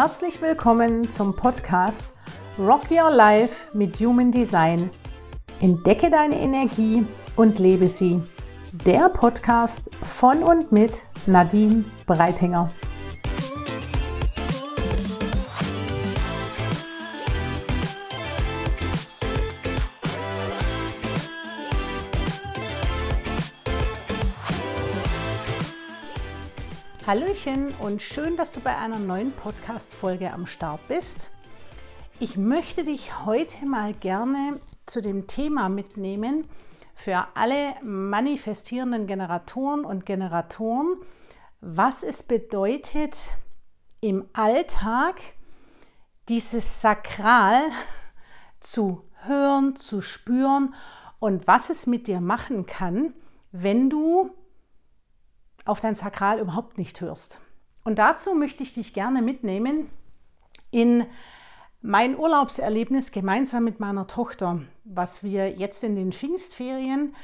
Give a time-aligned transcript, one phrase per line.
[0.00, 2.04] Herzlich willkommen zum Podcast
[2.56, 4.90] Rock Your Life mit Human Design.
[5.60, 7.04] Entdecke deine Energie
[7.34, 8.22] und lebe sie.
[8.86, 9.82] Der Podcast
[10.16, 10.92] von und mit
[11.26, 12.70] Nadine Breitinger.
[27.08, 31.30] Hallöchen und schön, dass du bei einer neuen Podcast-Folge am Start bist.
[32.20, 36.44] Ich möchte dich heute mal gerne zu dem Thema mitnehmen
[36.94, 40.98] für alle manifestierenden Generatoren und Generatoren,
[41.62, 43.16] was es bedeutet,
[44.02, 45.14] im Alltag
[46.28, 47.70] dieses Sakral
[48.60, 50.74] zu hören, zu spüren
[51.20, 53.14] und was es mit dir machen kann,
[53.50, 54.30] wenn du
[55.68, 57.40] auf dein Sakral überhaupt nicht hörst.
[57.84, 59.90] Und dazu möchte ich dich gerne mitnehmen
[60.70, 61.06] in
[61.80, 67.14] mein Urlaubserlebnis gemeinsam mit meiner Tochter, was wir jetzt in den Pfingstferien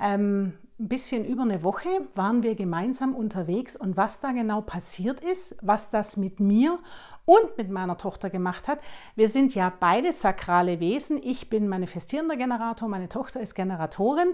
[0.00, 5.20] ähm, ein bisschen über eine Woche waren wir gemeinsam unterwegs und was da genau passiert
[5.20, 6.78] ist, was das mit mir
[7.24, 8.78] und mit meiner Tochter gemacht hat.
[9.16, 11.20] Wir sind ja beide sakrale Wesen.
[11.22, 14.28] Ich bin manifestierender Generator, meine Tochter ist Generatorin.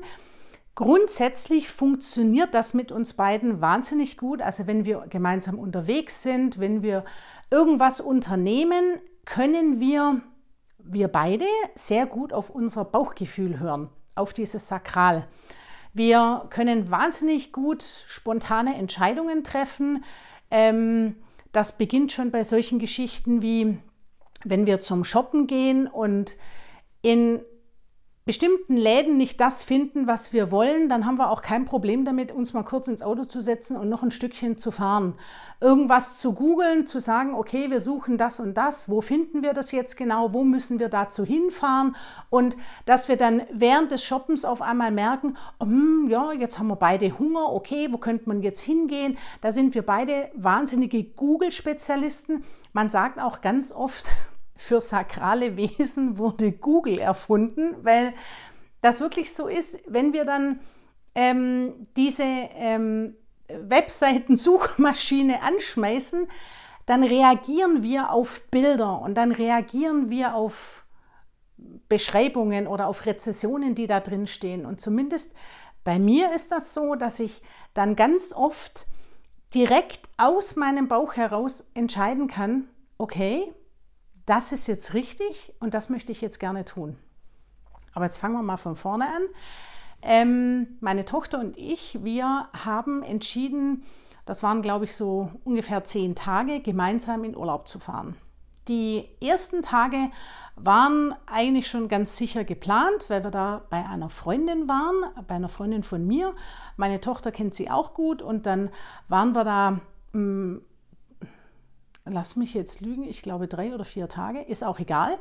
[0.75, 4.43] Grundsätzlich funktioniert das mit uns beiden wahnsinnig gut.
[4.43, 7.05] Also wenn wir gemeinsam unterwegs sind, wenn wir
[7.51, 10.21] irgendwas unternehmen, können wir,
[10.79, 15.29] wir beide sehr gut auf unser Bauchgefühl hören, auf dieses Sakral.
[15.93, 20.05] Wir können wahnsinnig gut spontane Entscheidungen treffen.
[20.51, 21.15] Ähm,
[21.53, 23.79] das beginnt schon bei solchen Geschichten wie,
[24.43, 26.37] wenn wir zum Shoppen gehen und
[27.01, 27.43] in
[28.25, 32.33] bestimmten Läden nicht das finden, was wir wollen, dann haben wir auch kein Problem damit,
[32.33, 35.15] uns mal kurz ins Auto zu setzen und noch ein Stückchen zu fahren.
[35.61, 39.73] Irgendwas zu googeln, zu sagen, okay, wir suchen das und das, wo finden wir das
[39.73, 41.97] jetzt genau, wo müssen wir dazu hinfahren
[42.31, 42.57] und
[42.87, 47.19] dass wir dann während des Shoppens auf einmal merken, hm, ja, jetzt haben wir beide
[47.19, 49.19] Hunger, okay, wo könnte man jetzt hingehen?
[49.43, 52.43] Da sind wir beide wahnsinnige Google-Spezialisten.
[52.73, 54.07] Man sagt auch ganz oft,
[54.57, 58.15] für sakrale Wesen wurde Google erfunden, weil
[58.81, 60.61] das wirklich so ist, wenn wir dann
[61.15, 63.17] ähm, diese ähm,
[63.49, 66.29] Webseiten-Suchmaschine anschmeißen,
[66.87, 70.85] dann reagieren wir auf Bilder und dann reagieren wir auf
[71.89, 74.67] Beschreibungen oder auf Rezessionen, die da drin stehen.
[74.67, 75.33] Und zumindest
[75.83, 78.87] bei mir ist das so, dass ich dann ganz oft
[79.55, 83.53] direkt aus meinem Bauch heraus entscheiden kann, okay,
[84.27, 86.97] das ist jetzt richtig und das möchte ich jetzt gerne tun.
[87.93, 89.23] Aber jetzt fangen wir mal von vorne an.
[90.03, 93.85] Ähm, meine Tochter und ich, wir haben entschieden,
[94.27, 98.17] das waren glaube ich so ungefähr zehn Tage, gemeinsam in Urlaub zu fahren.
[98.69, 100.11] Die ersten Tage
[100.57, 105.51] waren eigentlich schon ganz sicher geplant, weil wir da bei einer Freundin waren, bei einer
[105.51, 106.35] Freundin von mir.
[106.77, 108.71] Meine Tochter kennt sie auch gut und dann
[109.09, 109.81] waren wir da
[110.13, 110.59] mm,
[112.07, 115.19] lass mich jetzt lügen, ich glaube drei oder vier Tage, ist auch egal.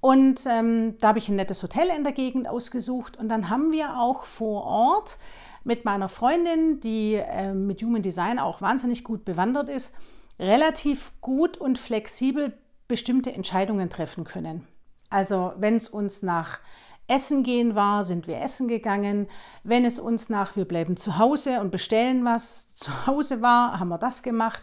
[0.00, 3.70] Und ähm, da habe ich ein nettes Hotel in der Gegend ausgesucht und dann haben
[3.70, 5.18] wir auch vor Ort
[5.62, 9.94] mit meiner Freundin, die äh, mit Human Design auch wahnsinnig gut bewandert ist,
[10.38, 12.54] relativ gut und flexibel
[12.88, 14.66] bestimmte Entscheidungen treffen können.
[15.10, 16.60] Also wenn es uns nach
[17.06, 19.28] Essen gehen war, sind wir essen gegangen.
[19.64, 23.88] Wenn es uns nach wir bleiben zu Hause und bestellen was zu Hause war, haben
[23.88, 24.62] wir das gemacht.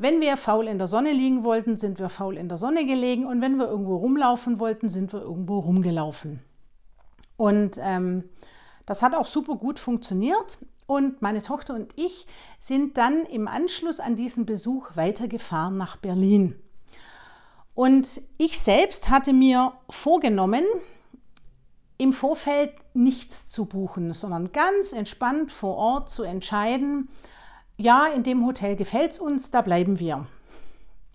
[0.00, 3.26] Wenn wir faul in der Sonne liegen wollten, sind wir faul in der Sonne gelegen
[3.26, 6.40] und wenn wir irgendwo rumlaufen wollten, sind wir irgendwo rumgelaufen.
[7.36, 8.24] Und ähm,
[8.86, 10.56] das hat auch super gut funktioniert.
[10.86, 12.26] Und meine Tochter und ich
[12.58, 16.54] sind dann im Anschluss an diesen Besuch weitergefahren nach Berlin.
[17.74, 20.64] Und ich selbst hatte mir vorgenommen,
[21.98, 27.10] im Vorfeld nichts zu buchen, sondern ganz entspannt vor Ort zu entscheiden,
[27.80, 30.26] ja, in dem Hotel gefällt es uns, da bleiben wir.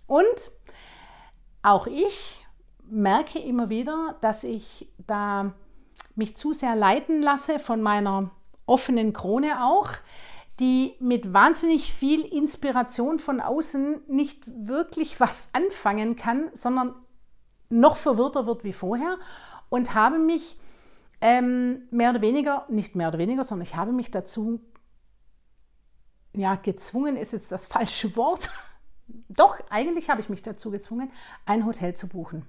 [0.08, 0.52] Und
[1.62, 2.46] auch ich
[2.88, 5.54] merke immer wieder, dass ich da
[6.16, 8.32] mich zu sehr leiten lasse von meiner
[8.66, 9.90] offenen Krone auch,
[10.60, 16.96] die mit wahnsinnig viel Inspiration von außen nicht wirklich was anfangen kann, sondern
[17.70, 19.18] noch verwirrter wird wie vorher
[19.70, 20.58] und habe mich
[21.22, 24.62] ähm, mehr oder weniger, nicht mehr oder weniger, sondern ich habe mich dazu
[26.36, 28.50] ja, gezwungen ist jetzt das falsche Wort.
[29.30, 31.12] Doch, eigentlich habe ich mich dazu gezwungen,
[31.46, 32.46] ein Hotel zu buchen.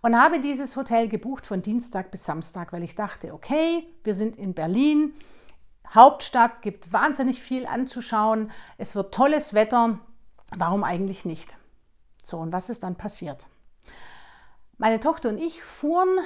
[0.00, 4.36] Und habe dieses Hotel gebucht von Dienstag bis Samstag, weil ich dachte, okay, wir sind
[4.36, 5.12] in Berlin,
[5.92, 9.98] Hauptstadt, gibt wahnsinnig viel anzuschauen, es wird tolles Wetter,
[10.56, 11.56] warum eigentlich nicht?
[12.22, 13.46] So, und was ist dann passiert?
[14.76, 16.18] Meine Tochter und ich fuhren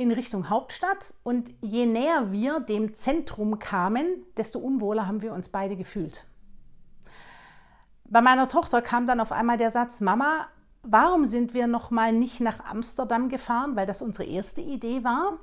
[0.00, 5.50] in Richtung Hauptstadt und je näher wir dem Zentrum kamen, desto unwohler haben wir uns
[5.50, 6.24] beide gefühlt.
[8.04, 10.48] Bei meiner Tochter kam dann auf einmal der Satz, Mama,
[10.82, 15.38] warum sind wir noch mal nicht nach Amsterdam gefahren, weil das unsere erste Idee war.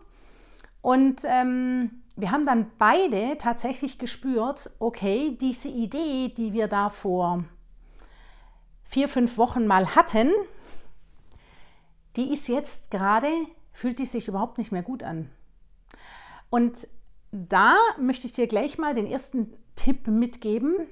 [0.82, 7.44] Und ähm, wir haben dann beide tatsächlich gespürt, okay, diese Idee, die wir da vor
[8.86, 10.32] vier, fünf Wochen mal hatten,
[12.16, 13.30] die ist jetzt gerade,
[13.78, 15.30] fühlt die sich überhaupt nicht mehr gut an.
[16.50, 16.88] Und
[17.32, 20.88] da möchte ich dir gleich mal den ersten Tipp mitgeben.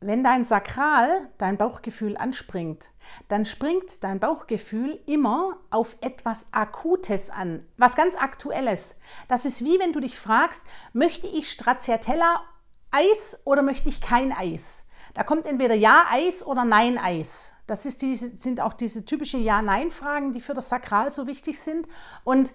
[0.00, 2.90] Wenn dein Sakral, dein Bauchgefühl anspringt,
[3.28, 8.98] dann springt dein Bauchgefühl immer auf etwas Akutes an, was ganz Aktuelles.
[9.28, 10.62] Das ist wie wenn du dich fragst,
[10.92, 12.42] möchte ich Stracciatella
[12.90, 14.84] Eis oder möchte ich kein Eis?
[15.14, 17.52] Da kommt entweder Ja Eis oder Nein Eis.
[17.70, 21.86] Das ist die, sind auch diese typischen Ja-Nein-Fragen, die für das Sakral so wichtig sind.
[22.24, 22.52] Und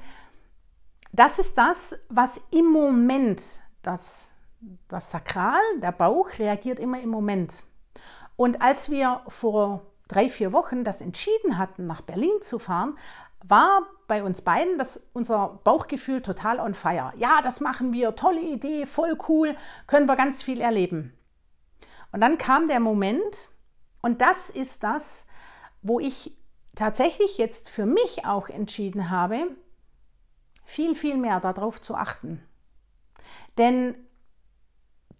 [1.13, 3.41] das ist das, was im Moment
[3.81, 4.31] das
[4.87, 7.63] das Sakral, der Bauch, reagiert immer im Moment.
[8.35, 12.97] Und als wir vor drei, vier Wochen das entschieden hatten, nach Berlin zu fahren,
[13.43, 17.13] war bei uns beiden das, unser Bauchgefühl total on fire.
[17.15, 19.55] Ja, das machen wir, tolle Idee, voll cool,
[19.87, 21.13] können wir ganz viel erleben.
[22.11, 23.49] Und dann kam der Moment,
[24.05, 25.25] und das ist das,
[25.81, 26.37] wo ich
[26.75, 29.47] tatsächlich jetzt für mich auch entschieden habe,
[30.63, 32.43] viel, viel mehr darauf zu achten.
[33.57, 33.95] Denn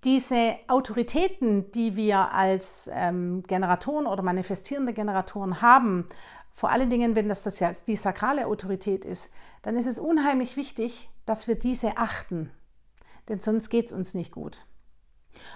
[0.03, 6.05] diese Autoritäten, die wir als ähm, Generatoren oder manifestierende Generatoren haben,
[6.53, 9.31] vor allen Dingen, wenn das, das ja die sakrale Autorität ist,
[9.63, 12.51] dann ist es unheimlich wichtig, dass wir diese achten.
[13.29, 14.67] Denn sonst geht es uns nicht gut.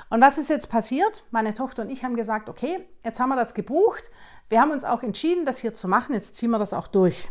[0.10, 1.24] Und was ist jetzt passiert?
[1.32, 4.12] Meine Tochter und ich haben gesagt, okay, jetzt haben wir das gebucht.
[4.50, 6.14] Wir haben uns auch entschieden, das hier zu machen.
[6.14, 7.30] Jetzt ziehen wir das auch durch.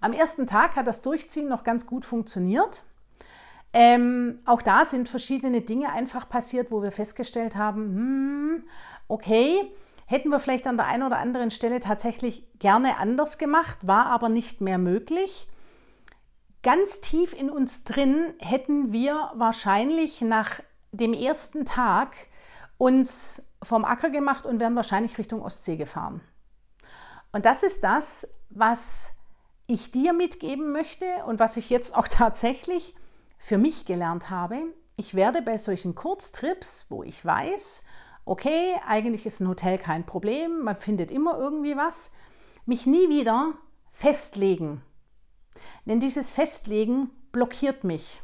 [0.00, 2.82] Am ersten Tag hat das Durchziehen noch ganz gut funktioniert.
[3.72, 8.64] Ähm, auch da sind verschiedene Dinge einfach passiert, wo wir festgestellt haben, hm,
[9.08, 9.72] okay,
[10.06, 14.28] hätten wir vielleicht an der einen oder anderen Stelle tatsächlich gerne anders gemacht, war aber
[14.28, 15.48] nicht mehr möglich.
[16.62, 20.60] Ganz tief in uns drin hätten wir wahrscheinlich nach
[20.92, 22.14] dem ersten Tag
[22.78, 26.20] uns vom Acker gemacht und wären wahrscheinlich Richtung Ostsee gefahren.
[27.32, 29.10] Und das ist das, was
[29.66, 32.94] ich dir mitgeben möchte und was ich jetzt auch tatsächlich
[33.38, 34.58] für mich gelernt habe,
[34.96, 37.82] ich werde bei solchen Kurztrips, wo ich weiß,
[38.24, 42.12] okay, eigentlich ist ein Hotel kein Problem, man findet immer irgendwie was,
[42.66, 43.54] mich nie wieder
[43.90, 44.82] festlegen.
[45.86, 48.22] Denn dieses Festlegen blockiert mich.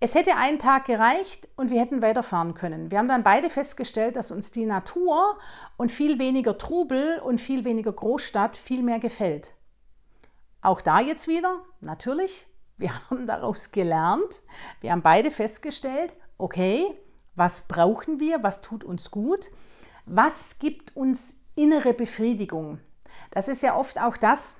[0.00, 2.92] Es hätte einen Tag gereicht und wir hätten weiterfahren können.
[2.92, 5.38] Wir haben dann beide festgestellt, dass uns die Natur
[5.76, 9.54] und viel weniger Trubel und viel weniger Großstadt viel mehr gefällt.
[10.62, 12.46] Auch da jetzt wieder, natürlich,
[12.76, 14.40] wir haben daraus gelernt.
[14.80, 16.86] Wir haben beide festgestellt, okay,
[17.34, 19.50] was brauchen wir, was tut uns gut,
[20.06, 22.80] was gibt uns innere Befriedigung.
[23.32, 24.56] Das ist ja oft auch das,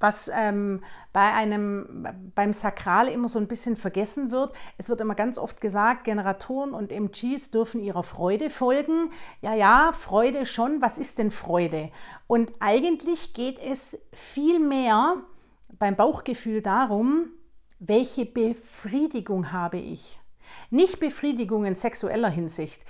[0.00, 0.82] was ähm,
[1.12, 4.54] bei einem, beim Sakral immer so ein bisschen vergessen wird.
[4.78, 9.10] Es wird immer ganz oft gesagt, Generatoren und MGs dürfen ihrer Freude folgen.
[9.40, 10.80] Ja, ja, Freude schon.
[10.80, 11.90] Was ist denn Freude?
[12.26, 15.16] Und eigentlich geht es viel mehr
[15.78, 17.30] beim Bauchgefühl darum,
[17.78, 20.21] welche Befriedigung habe ich?
[20.70, 22.82] Nicht Befriedigung in sexueller Hinsicht.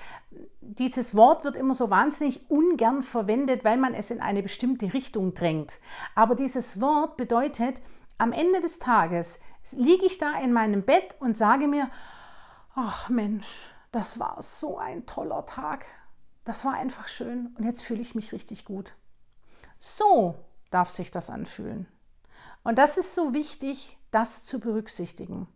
[0.61, 5.35] Dieses Wort wird immer so wahnsinnig ungern verwendet, weil man es in eine bestimmte Richtung
[5.35, 5.81] drängt.
[6.15, 7.81] Aber dieses Wort bedeutet,
[8.19, 9.41] am Ende des Tages
[9.73, 11.91] liege ich da in meinem Bett und sage mir,
[12.75, 13.47] ach Mensch,
[13.91, 15.87] das war so ein toller Tag.
[16.45, 18.95] Das war einfach schön und jetzt fühle ich mich richtig gut.
[19.79, 20.35] So
[20.71, 21.87] darf sich das anfühlen.
[22.65, 25.49] Und das ist so wichtig, das zu berücksichtigen.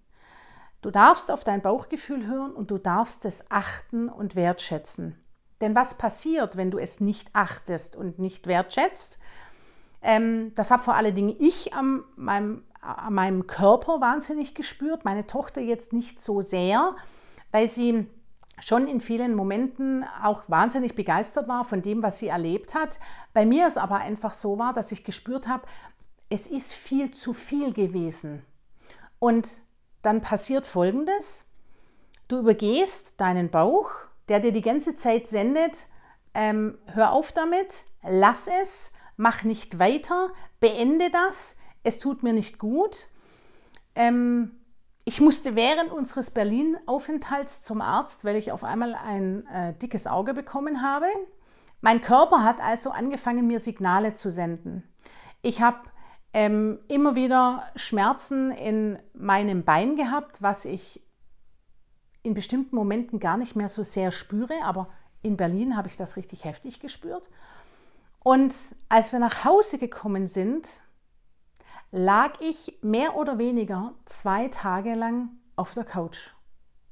[0.83, 5.17] Du darfst auf dein Bauchgefühl hören und du darfst es achten und wertschätzen.
[5.61, 9.19] Denn was passiert, wenn du es nicht achtest und nicht wertschätzt?
[10.03, 15.27] Ähm, das habe vor allen Dingen ich an meinem, an meinem Körper wahnsinnig gespürt, meine
[15.27, 16.95] Tochter jetzt nicht so sehr,
[17.51, 18.07] weil sie
[18.61, 22.99] schon in vielen Momenten auch wahnsinnig begeistert war von dem, was sie erlebt hat.
[23.35, 25.67] Bei mir es aber einfach so war, dass ich gespürt habe,
[26.29, 28.43] es ist viel zu viel gewesen.
[29.19, 29.49] Und
[30.07, 31.47] dann passiert Folgendes.
[32.29, 33.91] Du übergehst deinen Bauch,
[34.29, 35.87] der dir die ganze Zeit sendet,
[36.35, 42.59] ähm, hör auf damit, lass es, mach nicht weiter, beende das, es tut mir nicht
[42.59, 43.09] gut.
[43.95, 44.53] Ähm,
[45.05, 50.35] ich musste während unseres Berlin-Aufenthalts zum Arzt, weil ich auf einmal ein äh, dickes Auge
[50.35, 51.07] bekommen habe.
[51.81, 54.83] Mein Körper hat also angefangen, mir Signale zu senden.
[55.43, 55.79] Ich habe
[56.37, 61.03] ähm, immer wieder Schmerzen in meinem Bein gehabt, was ich
[62.23, 64.91] in bestimmten Momenten gar nicht mehr so sehr spüre, aber
[65.23, 67.31] in Berlin habe ich das richtig heftig gespürt.
[68.23, 68.55] Und
[68.91, 70.69] als wir nach Hause gekommen sind,
[71.91, 76.35] lag ich mehr oder weniger zwei Tage lang auf der Couch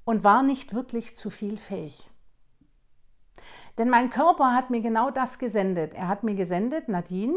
[0.07, 2.11] und war nicht wirklich zu viel fähig.
[3.77, 5.93] Denn mein Körper hat mir genau das gesendet.
[5.93, 7.37] Er hat mir gesendet, Nadine,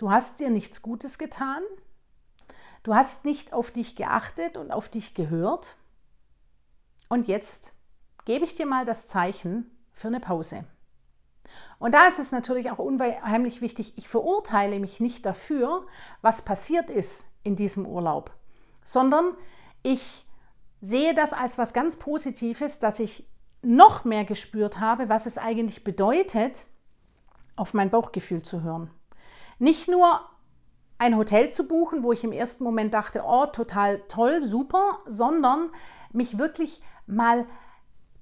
[0.00, 1.62] du hast dir nichts Gutes getan,
[2.82, 5.76] du hast nicht auf dich geachtet und auf dich gehört.
[7.08, 7.74] Und jetzt
[8.24, 10.64] gebe ich dir mal das Zeichen für eine Pause.
[11.78, 15.86] Und da ist es natürlich auch unheimlich wichtig, ich verurteile mich nicht dafür,
[16.22, 18.30] was passiert ist in diesem Urlaub,
[18.82, 19.34] sondern
[19.82, 20.24] ich
[20.80, 23.28] sehe das als was ganz Positives, dass ich
[23.62, 26.66] noch mehr gespürt habe, was es eigentlich bedeutet,
[27.56, 28.90] auf mein Bauchgefühl zu hören.
[29.60, 30.22] Nicht nur
[30.98, 35.68] ein Hotel zu buchen, wo ich im ersten Moment dachte, oh, total toll, super, sondern
[36.12, 37.46] mich wirklich mal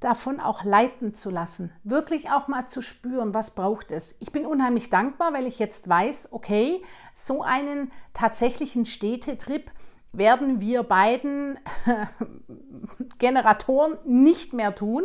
[0.00, 4.16] davon auch leiten zu lassen, wirklich auch mal zu spüren, was braucht es.
[4.18, 6.82] Ich bin unheimlich dankbar, weil ich jetzt weiß, okay,
[7.14, 9.70] so einen tatsächlichen Städtetrip
[10.12, 11.58] werden wir beiden
[13.18, 15.04] Generatoren nicht mehr tun,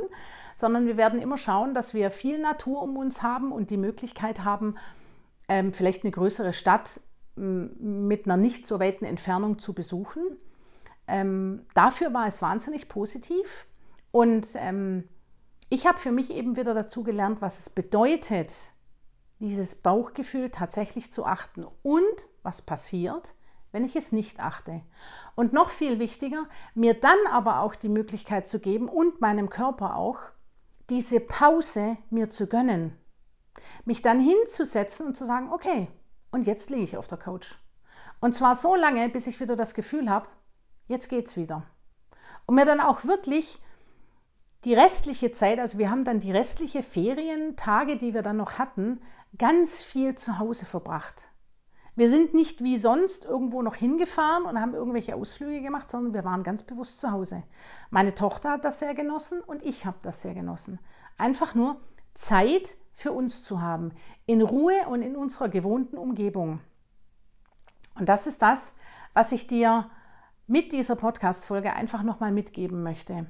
[0.55, 4.43] sondern wir werden immer schauen, dass wir viel Natur um uns haben und die Möglichkeit
[4.43, 4.75] haben,
[5.53, 6.99] ähm, vielleicht eine größere Stadt
[7.35, 10.23] mit einer nicht so weiten Entfernung zu besuchen.
[11.07, 13.67] Ähm, dafür war es wahnsinnig positiv.
[14.11, 15.07] Und ähm,
[15.69, 18.51] ich habe für mich eben wieder dazu gelernt, was es bedeutet,
[19.39, 23.35] dieses Bauchgefühl tatsächlich zu achten und was passiert,
[23.71, 24.81] wenn ich es nicht achte.
[25.35, 29.97] Und noch viel wichtiger, mir dann aber auch die Möglichkeit zu geben und meinem Körper
[29.97, 30.19] auch,
[30.89, 32.97] diese Pause mir zu gönnen.
[33.85, 35.87] Mich dann hinzusetzen und zu sagen, okay,
[36.31, 37.55] und jetzt liege ich auf der Couch.
[38.19, 40.27] Und zwar so lange, bis ich wieder das Gefühl habe,
[40.87, 41.63] jetzt geht's wieder.
[42.45, 43.61] Und mir dann auch wirklich
[44.63, 49.01] die restliche Zeit, also wir haben dann die restliche Ferientage, die wir dann noch hatten,
[49.37, 51.29] ganz viel zu Hause verbracht.
[51.95, 56.23] Wir sind nicht wie sonst irgendwo noch hingefahren und haben irgendwelche Ausflüge gemacht, sondern wir
[56.23, 57.43] waren ganz bewusst zu Hause.
[57.91, 60.79] Meine Tochter hat das sehr genossen und ich habe das sehr genossen.
[61.17, 61.79] Einfach nur
[62.15, 63.91] Zeit für uns zu haben,
[64.25, 66.59] in Ruhe und in unserer gewohnten Umgebung.
[67.95, 68.75] Und das ist das,
[69.13, 69.89] was ich dir
[70.47, 73.27] mit dieser Podcast-Folge einfach nochmal mitgeben möchte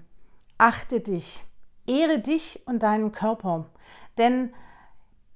[0.64, 1.46] achte dich,
[1.86, 3.66] ehre dich und deinen Körper.
[4.18, 4.54] Denn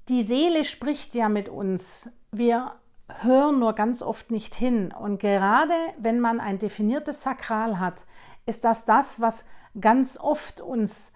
[0.07, 2.09] die Seele spricht ja mit uns.
[2.31, 2.75] Wir
[3.21, 4.93] hören nur ganz oft nicht hin.
[4.97, 8.05] Und gerade wenn man ein definiertes Sakral hat,
[8.45, 9.43] ist das das, was
[9.79, 11.11] ganz oft uns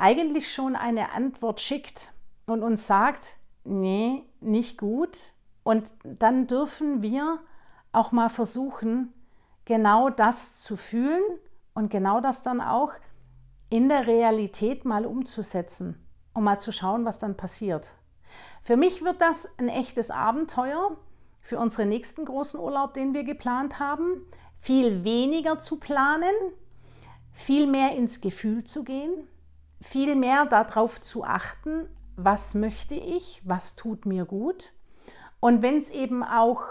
[0.00, 2.12] eigentlich schon eine Antwort schickt
[2.46, 5.34] und uns sagt, nee, nicht gut.
[5.62, 7.38] Und dann dürfen wir
[7.92, 9.12] auch mal versuchen,
[9.64, 11.22] genau das zu fühlen
[11.74, 12.92] und genau das dann auch
[13.68, 16.04] in der Realität mal umzusetzen
[16.34, 17.90] und mal zu schauen, was dann passiert.
[18.62, 20.96] Für mich wird das ein echtes Abenteuer
[21.40, 24.26] für unseren nächsten großen Urlaub, den wir geplant haben.
[24.60, 26.34] Viel weniger zu planen,
[27.32, 29.26] viel mehr ins Gefühl zu gehen,
[29.80, 34.72] viel mehr darauf zu achten, was möchte ich, was tut mir gut.
[35.40, 36.62] Und wenn es eben auch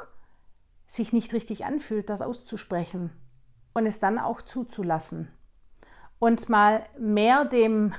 [0.85, 3.11] sich nicht richtig anfühlt, das auszusprechen
[3.73, 5.31] und es dann auch zuzulassen.
[6.19, 7.93] Und mal mehr dem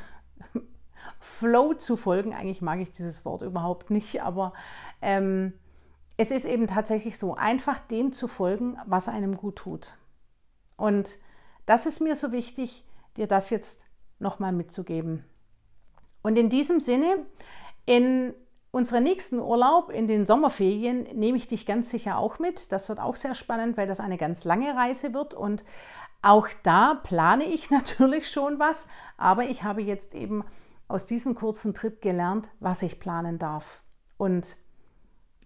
[1.21, 4.53] Flow zu folgen, eigentlich mag ich dieses Wort überhaupt nicht, aber
[5.01, 5.55] ähm,
[6.17, 9.95] es ist eben tatsächlich so, einfach dem zu folgen, was einem gut tut.
[10.77, 11.19] Und
[11.67, 12.85] das ist mir so wichtig,
[13.17, 13.81] dir das jetzt
[14.21, 15.25] nochmal mitzugeben.
[16.23, 17.27] Und in diesem Sinne,
[17.87, 18.35] in
[18.71, 22.73] unseren nächsten Urlaub, in den Sommerferien, nehme ich dich ganz sicher auch mit.
[22.73, 25.35] Das wird auch sehr spannend, weil das eine ganz lange Reise wird.
[25.35, 25.65] Und
[26.23, 28.87] auch da plane ich natürlich schon was,
[29.17, 30.45] aber ich habe jetzt eben
[30.89, 33.83] aus diesem kurzen Trip gelernt, was ich planen darf.
[34.17, 34.57] Und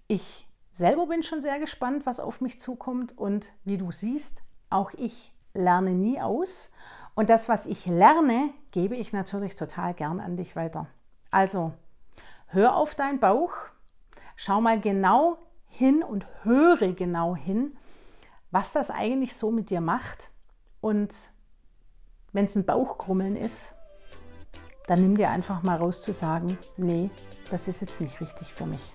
[0.08, 3.16] ich selber bin schon sehr gespannt, was auf mich zukommt.
[3.16, 6.70] Und wie du siehst, auch ich lerne nie aus.
[7.14, 10.86] Und das, was ich lerne, gebe ich natürlich total gern an dich weiter.
[11.30, 11.72] Also,
[12.46, 13.52] hör auf deinen Bauch,
[14.36, 17.76] schau mal genau hin und höre genau hin,
[18.50, 20.30] was das eigentlich so mit dir macht.
[20.80, 21.12] Und
[22.32, 23.74] wenn es ein Bauchkrummeln ist,
[24.86, 27.10] dann nimm dir einfach mal raus zu sagen, nee,
[27.50, 28.94] das ist jetzt nicht richtig für mich.